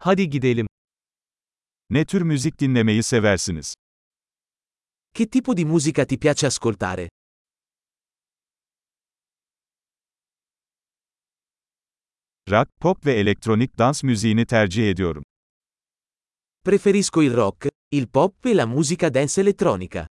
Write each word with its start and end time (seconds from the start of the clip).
Hadi 0.00 0.30
gidelim. 0.30 0.66
Ne 1.90 2.04
tür 2.06 2.22
müzik 2.22 2.60
dinlemeyi 2.60 3.02
seversiniz? 3.02 3.74
Che 5.14 5.26
tipo 5.28 5.56
di 5.56 5.64
musica 5.64 6.04
ti 6.04 6.18
piace 6.18 6.46
ascoltare? 6.46 7.08
Rock, 12.50 12.68
pop 12.80 13.06
ve 13.06 13.12
elektronik 13.12 13.78
dans 13.78 14.02
müziğini 14.02 14.46
tercih 14.46 14.90
ediyorum. 14.90 15.22
Preferisco 16.64 17.22
il 17.22 17.34
rock, 17.36 17.68
il 17.90 18.06
pop 18.06 18.46
e 18.46 18.54
la 18.56 18.66
musica 18.66 19.14
dance 19.14 19.40
elettronica. 19.40 20.06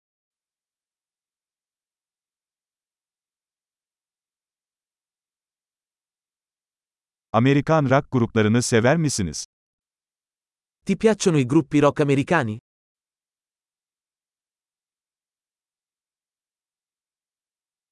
Amerikan 7.32 7.90
rock 7.90 8.10
gruplarını 8.12 8.62
sever 8.62 8.96
misiniz? 8.96 9.46
Ti 10.86 10.96
piacciono 10.96 11.36
i 11.38 11.44
gruppi 11.44 11.80
rock 11.80 12.00
americani? 12.00 12.58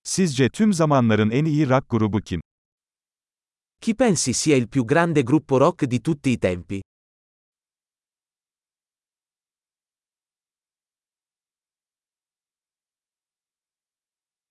Sizce 0.03 0.49
tüm 0.49 0.73
zamanların 0.73 1.31
en 1.31 1.45
iyi 1.45 1.69
rock 1.69 1.89
grubu 1.91 2.21
kim? 2.21 2.41
Chi 3.81 3.95
pensi 3.95 4.33
sia 4.35 4.57
il 4.57 4.69
più 4.69 4.85
grande 4.85 5.23
gruppo 5.23 5.59
rock 5.59 5.85
di 5.91 6.01
tutti 6.01 6.31
i 6.31 6.39
tempi? 6.39 6.81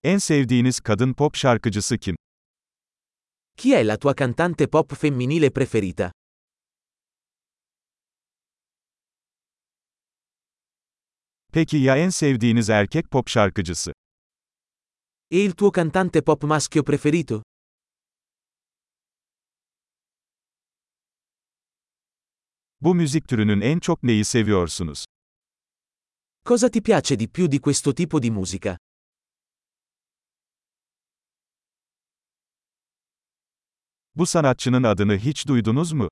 En 0.03 0.17
sevdiğiniz 0.17 0.79
kadın 0.79 1.13
pop 1.13 1.35
şarkıcısı 1.35 1.97
kim? 1.97 2.15
Chi 3.57 3.73
è 3.73 3.87
la 3.87 3.97
tua 3.97 4.13
cantante 4.15 4.67
pop 4.67 4.95
femminile 4.95 5.49
preferita? 5.49 6.11
Peki 11.53 11.77
ya 11.77 11.97
en 11.97 12.09
sevdiğiniz 12.09 12.69
erkek 12.69 13.11
pop 13.11 13.29
şarkıcısı? 13.29 13.93
E 15.31 15.39
il 15.39 15.51
tuo 15.51 15.71
cantante 15.71 16.21
pop 16.21 16.43
maschio 16.43 16.83
preferito? 16.83 17.43
Bu 22.81 22.95
müzik 22.95 23.27
türünün 23.27 23.61
en 23.61 23.79
çok 23.79 24.03
neyi 24.03 24.25
seviyorsunuz? 24.25 25.05
Cosa 26.45 26.69
ti 26.69 26.81
piace 26.81 27.19
di 27.19 27.27
più 27.27 27.51
di 27.51 27.59
questo 27.59 27.93
tipo 27.93 28.21
di 28.23 28.31
musica? 28.31 28.77
Bu 34.15 34.25
sanatçının 34.25 34.83
adını 34.83 35.17
hiç 35.17 35.47
duydunuz 35.47 35.91
mu? 35.93 36.09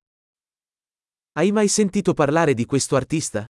Hai 1.34 1.52
mai 1.52 1.68
sentito 1.68 2.14
parlare 2.14 2.58
di 2.58 2.64
questo 2.66 2.96
artista? 2.96 3.46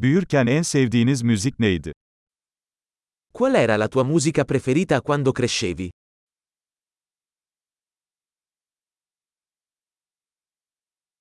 Büyürken 0.00 0.46
en 0.46 0.62
sevdiğiniz 0.62 1.22
müzik 1.22 1.58
neydi? 1.60 1.92
Qual 3.34 3.54
era 3.54 3.80
la 3.80 3.88
tua 3.88 4.04
musica 4.04 4.44
preferita 4.44 5.00
quando 5.00 5.32
crescevi? 5.34 5.90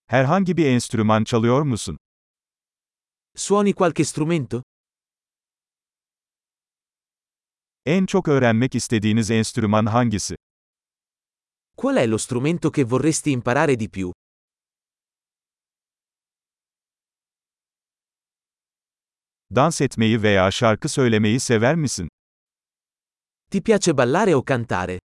Herhangi 0.07 0.57
bir 0.57 0.65
enstrüman 0.65 1.23
çalıyor 1.23 1.61
musun? 1.61 1.97
Suoni 3.35 3.73
qualche 3.73 4.05
strumento? 4.05 4.63
En 7.85 8.05
çok 8.05 8.27
öğrenmek 8.27 8.75
istediğiniz 8.75 9.31
enstrüman 9.31 9.85
hangisi? 9.85 10.35
Qual 11.77 11.95
è 11.97 12.07
lo 12.07 12.17
strumento 12.17 12.71
che 12.71 12.83
vorresti 12.83 13.31
imparare 13.31 13.79
di 13.79 13.89
più? 13.89 14.11
Dans 19.55 19.81
etmeyi 19.81 20.23
veya 20.23 20.51
şarkı 20.51 20.89
söylemeyi 20.89 21.39
sever 21.39 21.75
misin? 21.75 22.09
Ti 23.51 23.63
piace 23.63 23.97
ballare 23.97 24.35
o 24.35 24.45
cantare? 24.45 24.99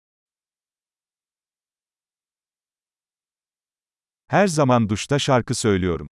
Her 4.28 4.47
zaman 4.47 4.90
duşta 4.90 5.19
şarkı 5.19 5.56
söylüyorum. 5.56 6.08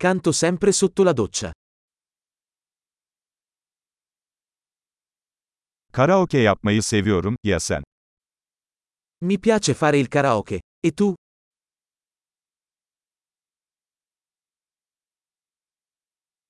Canto 0.00 0.32
sempre 0.32 0.72
sotto 0.72 1.06
la 1.06 1.16
doccia. 1.16 1.52
Karaoke 5.92 6.38
yapmayı 6.38 6.82
seviyorum, 6.82 7.36
ya 7.44 7.60
sen? 7.60 7.82
Mi 9.20 9.40
piace 9.40 9.74
fare 9.74 10.00
il 10.00 10.06
karaoke. 10.06 10.60
E 10.84 10.90
tu? 10.94 11.16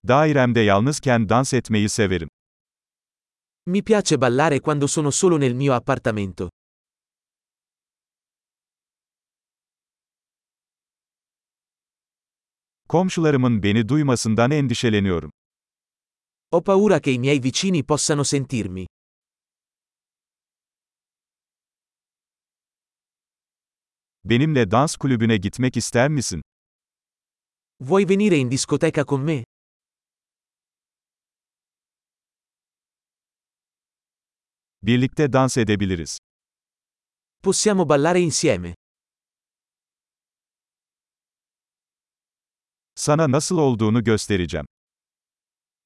Dairemde 0.08 0.60
yalnızken 0.60 1.28
dans 1.28 1.54
etmeyi 1.54 1.88
severim. 1.88 2.28
Mi 3.66 3.84
piace 3.84 4.20
ballare 4.20 4.60
quando 4.60 4.88
sono 4.88 5.10
solo 5.10 5.40
nel 5.40 5.52
mio 5.52 5.72
appartamento. 5.74 6.50
Komşularımın 12.88 13.62
beni 13.62 13.88
duymasından 13.88 14.50
endişeleniyorum. 14.50 15.30
Ho 16.50 16.64
paura 16.64 17.00
che 17.02 17.12
i 17.12 17.18
miei 17.18 17.42
vicini 17.42 17.86
possano 17.86 18.24
sentirmi. 18.24 18.86
Benimle 24.24 24.70
dans 24.70 24.96
kulübüne 24.96 25.36
gitmek 25.36 25.76
ister 25.76 26.08
misin? 26.08 26.42
Vuoi 27.80 28.08
venire 28.08 28.36
in 28.36 28.50
discoteca 28.50 29.04
con 29.04 29.20
me? 29.20 29.44
Birlikte 34.82 35.32
dans 35.32 35.56
edebiliriz. 35.56 36.18
Possiamo 37.42 37.88
ballare 37.88 38.20
insieme. 38.20 38.74
Sana 42.94 43.30
nasıl 43.30 43.58
olduğunu 43.58 44.04
göstereceğim. 44.04 44.66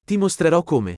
Ti 0.07 0.17
mostrerò 0.17 0.63
come. 0.67 0.95